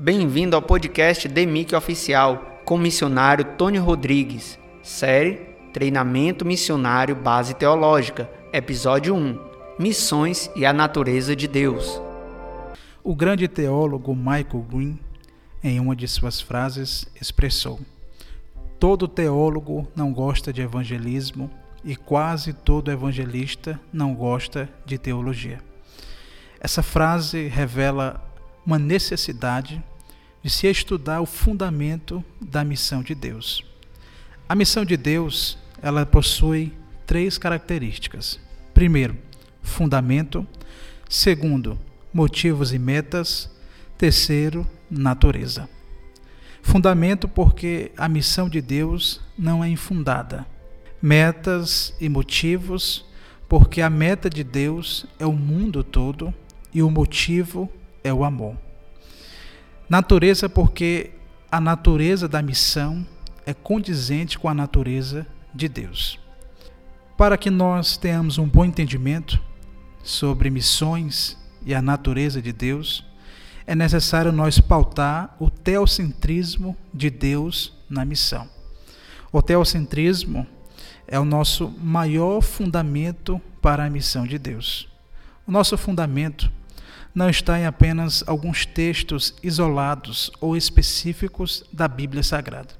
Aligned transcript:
Bem-vindo 0.00 0.54
ao 0.54 0.62
podcast 0.62 1.26
DEMIC 1.26 1.74
Oficial, 1.74 2.60
com 2.64 2.76
o 2.76 2.78
missionário 2.78 3.44
Tony 3.44 3.78
Rodrigues. 3.78 4.56
Série 4.80 5.40
Treinamento 5.72 6.44
Missionário 6.44 7.16
Base 7.16 7.52
Teológica, 7.52 8.30
Episódio 8.52 9.16
1 9.16 9.36
Missões 9.76 10.52
e 10.54 10.64
a 10.64 10.72
Natureza 10.72 11.34
de 11.34 11.48
Deus. 11.48 12.00
O 13.02 13.12
grande 13.12 13.48
teólogo 13.48 14.14
Michael 14.14 14.64
Green, 14.70 15.00
em 15.64 15.80
uma 15.80 15.96
de 15.96 16.06
suas 16.06 16.40
frases, 16.40 17.04
expressou: 17.20 17.80
Todo 18.78 19.08
teólogo 19.08 19.88
não 19.96 20.12
gosta 20.12 20.52
de 20.52 20.62
evangelismo 20.62 21.50
e 21.84 21.96
quase 21.96 22.52
todo 22.52 22.92
evangelista 22.92 23.80
não 23.92 24.14
gosta 24.14 24.68
de 24.86 24.96
teologia. 24.96 25.58
Essa 26.60 26.84
frase 26.84 27.48
revela 27.48 28.27
uma 28.68 28.78
necessidade 28.78 29.82
de 30.42 30.50
se 30.50 30.66
estudar 30.66 31.22
o 31.22 31.26
fundamento 31.26 32.22
da 32.38 32.62
missão 32.62 33.02
de 33.02 33.14
Deus. 33.14 33.64
A 34.46 34.54
missão 34.54 34.84
de 34.84 34.94
Deus, 34.94 35.56
ela 35.80 36.04
possui 36.04 36.74
três 37.06 37.38
características. 37.38 38.38
Primeiro, 38.74 39.16
fundamento. 39.62 40.46
Segundo, 41.08 41.78
motivos 42.12 42.74
e 42.74 42.78
metas. 42.78 43.50
Terceiro, 43.96 44.66
natureza. 44.90 45.66
Fundamento 46.60 47.26
porque 47.26 47.90
a 47.96 48.06
missão 48.06 48.50
de 48.50 48.60
Deus 48.60 49.22
não 49.38 49.64
é 49.64 49.68
infundada. 49.70 50.44
Metas 51.00 51.94
e 51.98 52.06
motivos 52.06 53.06
porque 53.48 53.80
a 53.80 53.88
meta 53.88 54.28
de 54.28 54.44
Deus 54.44 55.06
é 55.18 55.24
o 55.24 55.32
mundo 55.32 55.82
todo 55.82 56.34
e 56.74 56.82
o 56.82 56.90
motivo 56.90 57.72
é 58.08 58.12
o 58.12 58.24
amor. 58.24 58.56
Natureza, 59.88 60.48
porque 60.48 61.12
a 61.50 61.60
natureza 61.60 62.28
da 62.28 62.42
missão 62.42 63.06
é 63.46 63.54
condizente 63.54 64.38
com 64.38 64.48
a 64.48 64.54
natureza 64.54 65.26
de 65.54 65.68
Deus. 65.68 66.18
Para 67.16 67.38
que 67.38 67.50
nós 67.50 67.96
tenhamos 67.96 68.38
um 68.38 68.48
bom 68.48 68.64
entendimento 68.64 69.40
sobre 70.02 70.50
missões 70.50 71.36
e 71.64 71.74
a 71.74 71.82
natureza 71.82 72.40
de 72.40 72.52
Deus, 72.52 73.04
é 73.66 73.74
necessário 73.74 74.32
nós 74.32 74.60
pautar 74.60 75.36
o 75.38 75.50
teocentrismo 75.50 76.76
de 76.92 77.10
Deus 77.10 77.74
na 77.88 78.04
missão. 78.04 78.48
O 79.32 79.42
teocentrismo 79.42 80.46
é 81.06 81.18
o 81.18 81.24
nosso 81.24 81.68
maior 81.82 82.40
fundamento 82.40 83.40
para 83.60 83.84
a 83.84 83.90
missão 83.90 84.26
de 84.26 84.38
Deus. 84.38 84.88
O 85.46 85.50
nosso 85.50 85.76
fundamento 85.76 86.52
não 87.18 87.28
está 87.28 87.58
em 87.58 87.66
apenas 87.66 88.22
alguns 88.28 88.64
textos 88.64 89.34
isolados 89.42 90.30
ou 90.40 90.56
específicos 90.56 91.64
da 91.72 91.88
Bíblia 91.88 92.22
Sagrada. 92.22 92.74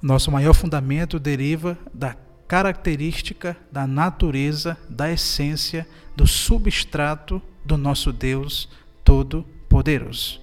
Nosso 0.00 0.30
maior 0.30 0.54
fundamento 0.54 1.18
deriva 1.18 1.76
da 1.92 2.14
característica 2.46 3.56
da 3.72 3.84
natureza, 3.84 4.78
da 4.88 5.10
essência, 5.10 5.88
do 6.14 6.24
substrato 6.24 7.42
do 7.64 7.76
nosso 7.76 8.12
Deus 8.12 8.68
Todo-Poderoso. 9.02 10.40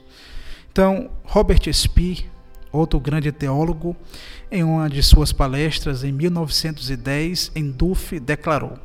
Então, 0.70 1.10
Robert 1.24 1.72
Spee, 1.72 2.30
outro 2.70 3.00
grande 3.00 3.32
teólogo, 3.32 3.96
em 4.52 4.62
uma 4.62 4.90
de 4.90 5.02
suas 5.02 5.32
palestras 5.32 6.04
em 6.04 6.12
1910 6.12 7.54
em 7.56 7.72
Duf, 7.72 8.20
declarou: 8.20 8.78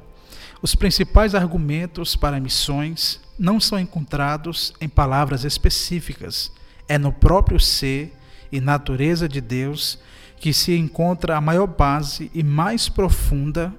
Os 0.63 0.77
principais 0.77 1.35
argumentos 1.35 2.15
para 2.15 2.39
missões 2.39 3.26
não 3.39 3.61
são 3.61 3.79
encontrados 3.79 4.73
em 4.81 4.89
palavras 4.89 5.45
específicas, 5.45 6.51
é 6.89 6.99
no 6.99 7.13
próprio 7.13 7.61
ser 7.61 8.13
e 8.51 8.61
natureza 8.61 9.29
de 9.29 9.41
Deus 9.41 9.99
que 10.39 10.53
se 10.53 10.77
encontra 10.77 11.37
a 11.37 11.41
maior 11.41 11.67
base 11.67 12.31
e 12.35 12.43
mais 12.43 12.89
profunda 12.89 13.73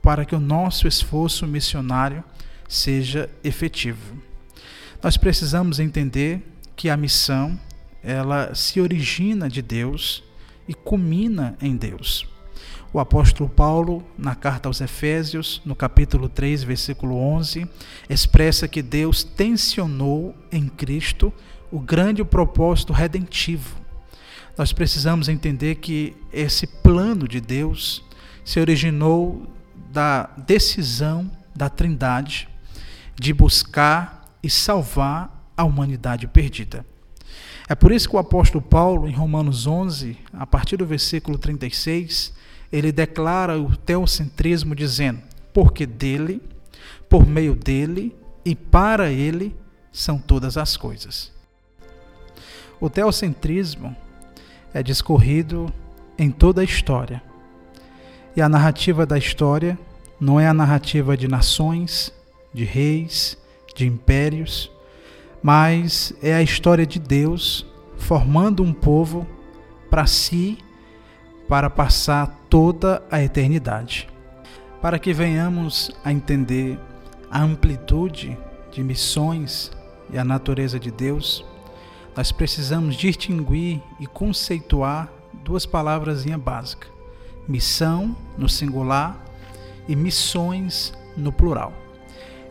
para 0.00 0.24
que 0.24 0.34
o 0.34 0.40
nosso 0.40 0.86
esforço 0.86 1.46
missionário 1.46 2.22
seja 2.68 3.28
efetivo. 3.42 4.16
Nós 5.02 5.16
precisamos 5.16 5.78
entender 5.78 6.42
que 6.74 6.88
a 6.88 6.96
missão 6.96 7.58
ela 8.02 8.54
se 8.54 8.80
origina 8.80 9.48
de 9.48 9.60
Deus 9.60 10.22
e 10.68 10.74
culmina 10.74 11.56
em 11.60 11.76
Deus. 11.76 12.26
O 12.92 13.00
apóstolo 13.00 13.48
Paulo, 13.48 14.04
na 14.16 14.34
carta 14.34 14.68
aos 14.68 14.80
Efésios, 14.80 15.60
no 15.64 15.74
capítulo 15.74 16.28
3, 16.28 16.62
versículo 16.62 17.16
11, 17.16 17.68
expressa 18.08 18.68
que 18.68 18.82
Deus 18.82 19.22
tensionou 19.22 20.34
em 20.50 20.68
Cristo 20.68 21.32
o 21.70 21.80
grande 21.80 22.24
propósito 22.24 22.92
redentivo. 22.92 23.76
Nós 24.56 24.72
precisamos 24.72 25.28
entender 25.28 25.76
que 25.76 26.16
esse 26.32 26.66
plano 26.66 27.28
de 27.28 27.40
Deus 27.40 28.02
se 28.44 28.58
originou 28.58 29.46
da 29.92 30.30
decisão 30.46 31.30
da 31.54 31.68
Trindade 31.68 32.48
de 33.14 33.32
buscar 33.32 34.24
e 34.42 34.48
salvar 34.48 35.50
a 35.56 35.64
humanidade 35.64 36.26
perdida. 36.26 36.84
É 37.68 37.74
por 37.74 37.90
isso 37.90 38.08
que 38.08 38.16
o 38.16 38.18
apóstolo 38.18 38.62
Paulo, 38.62 39.08
em 39.08 39.12
Romanos 39.12 39.66
11, 39.66 40.16
a 40.32 40.46
partir 40.46 40.76
do 40.76 40.86
versículo 40.86 41.36
36, 41.36 42.32
ele 42.72 42.92
declara 42.92 43.58
o 43.58 43.76
teocentrismo 43.76 44.74
dizendo: 44.74 45.20
porque 45.52 45.84
dele, 45.84 46.40
por 47.08 47.26
meio 47.26 47.54
dele 47.54 48.14
e 48.44 48.54
para 48.54 49.10
ele 49.10 49.54
são 49.90 50.18
todas 50.18 50.56
as 50.56 50.76
coisas. 50.76 51.32
O 52.80 52.88
teocentrismo 52.88 53.96
é 54.72 54.82
discorrido 54.82 55.72
em 56.18 56.30
toda 56.30 56.60
a 56.60 56.64
história. 56.64 57.22
E 58.36 58.42
a 58.42 58.48
narrativa 58.48 59.06
da 59.06 59.16
história 59.16 59.78
não 60.20 60.38
é 60.38 60.46
a 60.46 60.54
narrativa 60.54 61.16
de 61.16 61.26
nações, 61.26 62.12
de 62.52 62.64
reis, 62.64 63.36
de 63.74 63.86
impérios, 63.86 64.70
mas 65.42 66.12
é 66.22 66.34
a 66.34 66.42
história 66.42 66.86
de 66.86 66.98
Deus 66.98 67.66
formando 67.96 68.62
um 68.62 68.72
povo 68.72 69.26
para 69.90 70.06
si 70.06 70.58
para 71.48 71.70
passar 71.70 72.26
toda 72.50 73.02
a 73.10 73.22
eternidade. 73.22 74.08
Para 74.82 74.98
que 74.98 75.12
venhamos 75.12 75.90
a 76.04 76.12
entender 76.12 76.78
a 77.30 77.42
amplitude 77.42 78.36
de 78.70 78.82
missões 78.82 79.70
e 80.12 80.18
a 80.18 80.24
natureza 80.24 80.78
de 80.78 80.90
Deus, 80.90 81.44
nós 82.16 82.32
precisamos 82.32 82.96
distinguir 82.96 83.80
e 84.00 84.06
conceituar 84.06 85.10
duas 85.44 85.66
palavras 85.66 86.24
básicas: 86.24 86.90
missão 87.48 88.16
no 88.36 88.48
singular 88.48 89.24
e 89.88 89.94
missões 89.94 90.92
no 91.16 91.32
plural. 91.32 91.72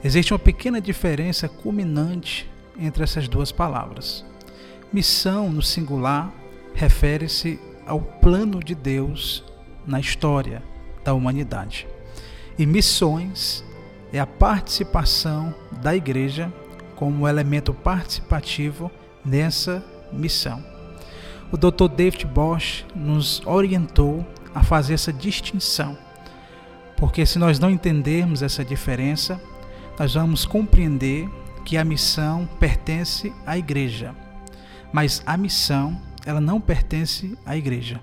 Existe 0.04 0.34
uma 0.34 0.40
pequena 0.40 0.80
diferença 0.80 1.50
culminante 1.50 2.50
entre 2.80 3.04
essas 3.04 3.28
duas 3.28 3.52
palavras. 3.52 4.26
Missão 4.92 5.52
no 5.52 5.62
singular 5.62 6.32
refere-se 6.74 7.60
ao 7.86 8.02
plano 8.02 8.64
de 8.64 8.76
Deus 8.76 9.44
na 9.86 10.00
história 10.00 10.64
da 11.04 11.14
humanidade. 11.14 11.88
E 12.58 12.66
missões 12.66 13.64
é 14.12 14.20
a 14.20 14.26
participação 14.26 15.54
da 15.82 15.96
igreja 15.96 16.52
como 16.96 17.28
elemento 17.28 17.74
participativo 17.74 18.90
nessa 19.24 19.84
missão. 20.12 20.64
O 21.52 21.58
Dr. 21.58 21.88
David 21.88 22.26
Bosch 22.26 22.86
nos 22.96 23.42
orientou 23.46 24.26
a 24.54 24.64
fazer 24.64 24.94
essa 24.94 25.12
distinção, 25.12 25.98
porque 26.98 27.26
se 27.26 27.38
nós 27.38 27.60
não 27.60 27.70
entendermos 27.70 28.42
essa 28.42 28.64
diferença, 28.64 29.40
nós 30.00 30.14
vamos 30.14 30.46
compreender 30.46 31.30
que 31.66 31.78
a 31.78 31.84
missão 31.84 32.48
pertence 32.60 33.34
à 33.46 33.58
igreja, 33.58 34.16
mas 34.94 35.24
a 35.26 35.36
missão 35.36 36.00
ela 36.24 36.40
não 36.40 36.62
pertence 36.62 37.36
à 37.44 37.58
igreja. 37.58 38.00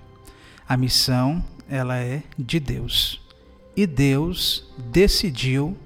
A 0.67 0.75
missão 0.75 1.43
ela 1.69 1.97
é 1.97 2.23
de 2.37 2.59
Deus. 2.59 3.21
E 3.75 3.87
Deus 3.87 4.65
decidiu 4.91 5.77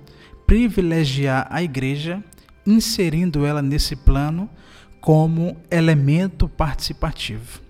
privilegiar 0.46 1.48
a 1.50 1.62
igreja, 1.62 2.24
inserindo 2.66 3.46
ela 3.46 3.62
nesse 3.62 3.96
plano 3.96 4.50
como 5.00 5.56
elemento 5.70 6.50
participativo. 6.50 7.62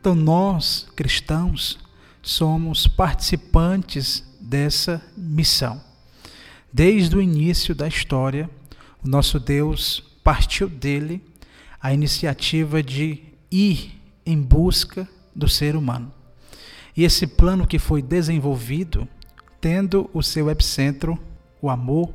Então, 0.00 0.14
nós, 0.14 0.86
cristãos, 0.94 1.78
somos 2.20 2.86
participantes 2.86 4.24
dessa 4.40 5.00
missão. 5.16 5.80
Desde 6.72 7.16
o 7.16 7.22
início 7.22 7.74
da 7.74 7.86
história, 7.86 8.50
o 9.04 9.08
nosso 9.08 9.38
Deus 9.38 10.02
partiu 10.24 10.68
dele 10.68 11.22
a 11.80 11.92
iniciativa 11.92 12.82
de 12.82 13.22
ir 13.50 14.00
em 14.24 14.40
busca 14.40 15.06
do 15.36 15.46
ser 15.46 15.76
humano. 15.76 16.10
E 16.96 17.04
esse 17.04 17.26
plano 17.26 17.66
que 17.66 17.78
foi 17.78 18.00
desenvolvido, 18.00 19.06
tendo 19.60 20.08
o 20.14 20.22
seu 20.22 20.48
epicentro 20.48 21.18
o 21.60 21.68
amor, 21.68 22.14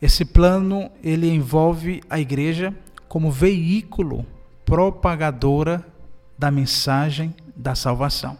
esse 0.00 0.24
plano 0.24 0.90
ele 1.02 1.28
envolve 1.28 2.00
a 2.08 2.18
igreja 2.18 2.74
como 3.08 3.30
veículo 3.30 4.24
propagadora 4.64 5.86
da 6.38 6.50
mensagem 6.50 7.34
da 7.54 7.74
salvação. 7.74 8.38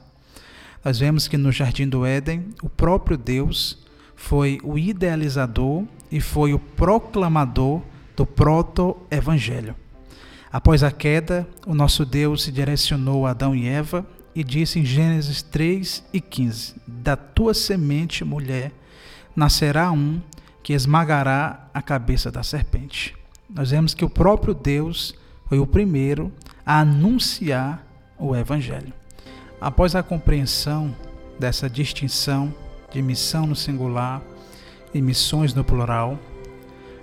Nós 0.84 0.98
vemos 0.98 1.28
que 1.28 1.36
no 1.36 1.52
Jardim 1.52 1.88
do 1.88 2.06
Éden, 2.06 2.50
o 2.62 2.68
próprio 2.68 3.18
Deus 3.18 3.84
foi 4.14 4.58
o 4.62 4.78
idealizador 4.78 5.84
e 6.10 6.20
foi 6.20 6.54
o 6.54 6.58
proclamador 6.58 7.82
do 8.16 8.24
proto-evangelho. 8.24 9.74
Após 10.52 10.82
a 10.82 10.90
queda, 10.90 11.46
o 11.66 11.74
nosso 11.74 12.04
Deus 12.04 12.44
se 12.44 12.52
direcionou 12.52 13.26
a 13.26 13.30
Adão 13.30 13.54
e 13.54 13.66
Eva 13.68 14.06
e 14.34 14.42
disse 14.42 14.78
em 14.78 14.84
Gênesis 14.84 15.42
3 15.42 16.04
e 16.12 16.20
15: 16.20 16.74
Da 16.86 17.16
tua 17.16 17.52
semente, 17.52 18.24
mulher, 18.24 18.72
nascerá 19.34 19.90
um 19.90 20.20
que 20.62 20.72
esmagará 20.72 21.68
a 21.72 21.82
cabeça 21.82 22.30
da 22.30 22.42
serpente. 22.42 23.14
Nós 23.48 23.70
vemos 23.70 23.94
que 23.94 24.04
o 24.04 24.10
próprio 24.10 24.54
Deus 24.54 25.14
foi 25.46 25.58
o 25.58 25.66
primeiro 25.66 26.32
a 26.64 26.80
anunciar 26.80 27.86
o 28.18 28.34
Evangelho. 28.34 28.92
Após 29.60 29.94
a 29.94 30.02
compreensão 30.02 30.94
dessa 31.38 31.68
distinção 31.68 32.52
de 32.90 33.00
missão 33.02 33.46
no 33.46 33.56
singular 33.56 34.22
e 34.92 35.00
missões 35.00 35.54
no 35.54 35.64
plural, 35.64 36.18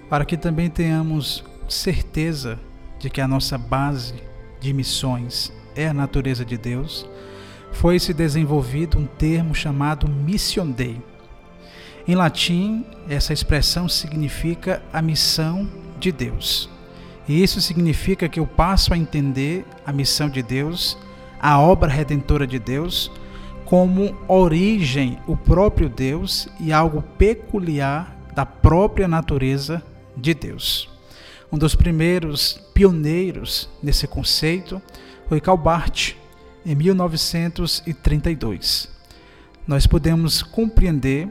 para 0.09 0.25
que 0.25 0.37
também 0.37 0.69
tenhamos 0.69 1.43
certeza 1.67 2.59
de 2.99 3.09
que 3.09 3.21
a 3.21 3.27
nossa 3.27 3.57
base 3.57 4.15
de 4.59 4.73
missões 4.73 5.51
é 5.75 5.87
a 5.87 5.93
natureza 5.93 6.45
de 6.45 6.57
Deus, 6.57 7.07
foi 7.71 7.99
se 7.99 8.13
desenvolvido 8.13 8.97
um 8.97 9.05
termo 9.05 9.53
chamado 9.53 10.07
Mission 10.07 10.69
Dei. 10.69 11.01
Em 12.07 12.15
latim, 12.15 12.85
essa 13.09 13.33
expressão 13.33 13.89
significa 13.89 14.81
a 14.91 15.01
missão 15.01 15.69
de 15.99 16.11
Deus. 16.11 16.69
E 17.27 17.41
isso 17.41 17.61
significa 17.61 18.27
que 18.27 18.39
eu 18.39 18.45
passo 18.45 18.93
a 18.93 18.97
entender 18.97 19.65
a 19.85 19.93
missão 19.93 20.29
de 20.29 20.43
Deus, 20.43 20.97
a 21.41 21.59
obra 21.59 21.89
redentora 21.89 22.45
de 22.45 22.59
Deus, 22.59 23.11
como 23.73 24.13
origem 24.27 25.17
o 25.25 25.35
próprio 25.35 25.89
Deus 25.89 26.47
e 26.59 26.71
algo 26.71 27.01
peculiar 27.17 28.15
da 28.35 28.45
própria 28.45 29.07
natureza 29.07 29.81
de 30.15 30.35
Deus. 30.35 30.87
Um 31.51 31.57
dos 31.57 31.73
primeiros 31.73 32.61
pioneiros 32.71 33.67
nesse 33.81 34.05
conceito 34.05 34.79
foi 35.27 35.41
Calbart, 35.41 36.13
em 36.63 36.75
1932. 36.75 38.89
Nós 39.65 39.87
podemos 39.87 40.43
compreender 40.43 41.27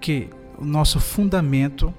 que 0.00 0.28
o 0.58 0.64
nosso 0.64 0.98
fundamento, 0.98 1.94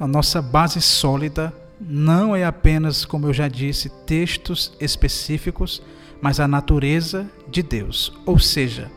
a 0.00 0.08
nossa 0.08 0.42
base 0.42 0.82
sólida, 0.82 1.54
não 1.80 2.34
é 2.34 2.44
apenas, 2.44 3.04
como 3.04 3.28
eu 3.28 3.32
já 3.32 3.46
disse, 3.46 3.90
textos 4.04 4.72
específicos, 4.80 5.80
mas 6.20 6.40
a 6.40 6.48
natureza 6.48 7.30
de 7.48 7.62
Deus. 7.62 8.12
Ou 8.26 8.40
seja, 8.40 8.90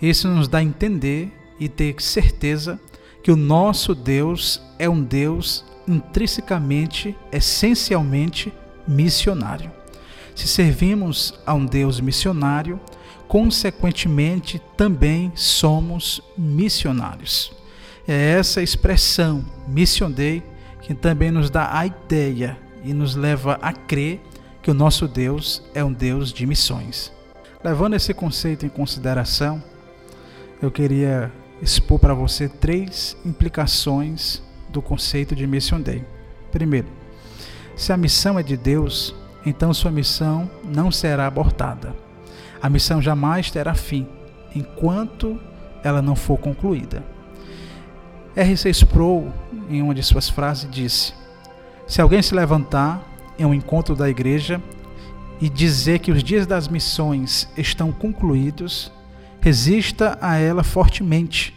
isso 0.00 0.28
nos 0.28 0.48
dá 0.48 0.58
a 0.58 0.62
entender 0.62 1.32
e 1.58 1.68
ter 1.68 1.94
certeza 2.00 2.78
que 3.22 3.30
o 3.30 3.36
nosso 3.36 3.94
Deus 3.94 4.60
é 4.78 4.88
um 4.88 5.02
Deus 5.02 5.64
intrinsecamente, 5.88 7.16
essencialmente 7.32 8.52
missionário. 8.86 9.70
Se 10.34 10.46
servimos 10.46 11.34
a 11.46 11.54
um 11.54 11.64
Deus 11.64 11.98
missionário, 12.00 12.78
consequentemente 13.26 14.60
também 14.76 15.32
somos 15.34 16.20
missionários. 16.36 17.52
É 18.06 18.32
essa 18.38 18.62
expressão, 18.62 19.44
mission 19.66 20.10
day, 20.10 20.42
que 20.82 20.94
também 20.94 21.30
nos 21.30 21.50
dá 21.50 21.76
a 21.76 21.86
ideia 21.86 22.56
e 22.84 22.94
nos 22.94 23.16
leva 23.16 23.58
a 23.60 23.72
crer 23.72 24.20
que 24.62 24.70
o 24.70 24.74
nosso 24.74 25.08
Deus 25.08 25.62
é 25.74 25.82
um 25.82 25.92
Deus 25.92 26.32
de 26.32 26.46
missões. 26.46 27.12
Levando 27.64 27.94
esse 27.94 28.14
conceito 28.14 28.64
em 28.64 28.68
consideração, 28.68 29.62
eu 30.60 30.70
queria 30.70 31.32
expor 31.60 31.98
para 31.98 32.14
você 32.14 32.48
três 32.48 33.16
implicações 33.24 34.42
do 34.68 34.80
conceito 34.80 35.34
de 35.34 35.46
Mission 35.46 35.80
Day. 35.80 36.04
Primeiro, 36.50 36.88
se 37.76 37.92
a 37.92 37.96
missão 37.96 38.38
é 38.38 38.42
de 38.42 38.56
Deus, 38.56 39.14
então 39.44 39.72
sua 39.72 39.90
missão 39.90 40.50
não 40.64 40.90
será 40.90 41.26
abortada. 41.26 41.94
A 42.60 42.68
missão 42.68 43.00
jamais 43.02 43.50
terá 43.50 43.74
fim 43.74 44.08
enquanto 44.54 45.38
ela 45.84 46.00
não 46.00 46.16
for 46.16 46.38
concluída. 46.38 47.04
R.C. 48.34 48.70
Sproul, 48.70 49.32
em 49.70 49.82
uma 49.82 49.94
de 49.94 50.02
suas 50.02 50.28
frases, 50.28 50.68
disse: 50.70 51.14
Se 51.86 52.00
alguém 52.00 52.20
se 52.22 52.34
levantar 52.34 53.02
em 53.38 53.44
um 53.44 53.54
encontro 53.54 53.94
da 53.94 54.08
igreja 54.08 54.60
e 55.40 55.48
dizer 55.48 55.98
que 55.98 56.10
os 56.10 56.24
dias 56.24 56.46
das 56.46 56.68
missões 56.68 57.48
estão 57.56 57.92
concluídos, 57.92 58.90
resista 59.40 60.18
a 60.20 60.36
ela 60.36 60.62
fortemente, 60.62 61.54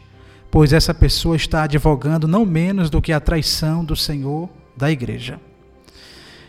pois 0.51 0.73
essa 0.73 0.93
pessoa 0.93 1.35
está 1.35 1.63
advogando 1.63 2.27
não 2.27 2.45
menos 2.45 2.89
do 2.89 3.01
que 3.01 3.11
a 3.11 3.19
traição 3.19 3.83
do 3.83 3.95
Senhor 3.95 4.49
da 4.75 4.91
igreja. 4.91 5.39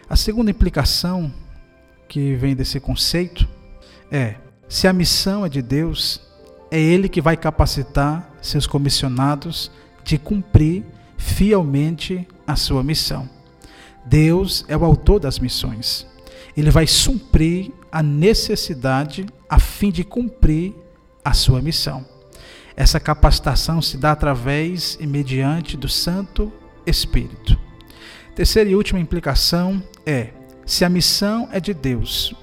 A 0.08 0.16
segunda 0.16 0.50
implicação 0.50 1.32
que 2.08 2.34
vem 2.34 2.54
desse 2.54 2.80
conceito 2.80 3.48
é: 4.10 4.36
se 4.68 4.86
a 4.88 4.92
missão 4.92 5.46
é 5.46 5.48
de 5.48 5.62
Deus, 5.62 6.20
é 6.70 6.80
Ele 6.80 7.08
que 7.08 7.20
vai 7.20 7.36
capacitar 7.36 8.30
seus 8.42 8.66
comissionados 8.66 9.70
de 10.04 10.18
cumprir 10.18 10.84
fielmente 11.16 12.26
a 12.46 12.56
sua 12.56 12.82
missão. 12.82 13.28
Deus 14.04 14.64
é 14.68 14.76
o 14.76 14.84
autor 14.84 15.20
das 15.20 15.38
missões. 15.38 16.06
Ele 16.56 16.70
vai 16.70 16.86
suprir 16.86 17.70
a 17.92 18.02
necessidade 18.02 19.26
a 19.48 19.58
fim 19.58 19.90
de 19.90 20.04
cumprir 20.04 20.74
a 21.24 21.32
sua 21.32 21.60
missão. 21.60 22.04
Essa 22.76 22.98
capacitação 22.98 23.82
se 23.82 23.96
dá 23.96 24.12
através 24.12 24.96
e 25.00 25.06
mediante 25.06 25.76
do 25.76 25.88
Santo 25.88 26.52
Espírito. 26.86 27.58
Terceira 28.34 28.70
e 28.70 28.74
última 28.74 29.00
implicação 29.00 29.82
é: 30.06 30.30
se 30.64 30.84
a 30.84 30.88
missão 30.88 31.48
é 31.52 31.60
de 31.60 31.74
Deus 31.74 32.34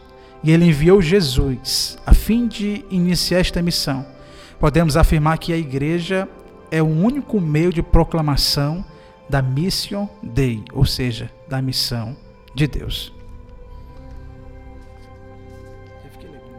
e 0.43 0.51
ele 0.51 0.65
enviou 0.65 1.01
Jesus 1.01 1.97
a 2.05 2.13
fim 2.13 2.47
de 2.47 2.85
iniciar 2.91 3.39
esta 3.39 3.61
missão, 3.61 4.05
podemos 4.59 4.95
afirmar 4.95 5.37
que 5.37 5.51
a 5.51 5.57
igreja 5.57 6.27
é 6.69 6.81
o 6.81 6.85
único 6.85 7.39
meio 7.39 7.71
de 7.71 7.81
proclamação 7.81 8.85
da 9.29 9.41
Mission 9.41 10.07
Dei, 10.21 10.63
ou 10.71 10.85
seja, 10.85 11.31
da 11.47 11.61
missão 11.61 12.15
de 12.53 12.67
Deus. 12.67 13.16